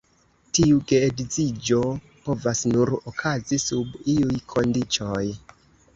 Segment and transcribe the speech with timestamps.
[0.59, 1.81] Tiu geedziĝo
[2.27, 5.25] povas nur okazi sub iuj kondiĉoj.